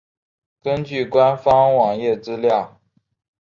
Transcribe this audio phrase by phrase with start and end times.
[0.63, 2.81] 根据官方网页资料。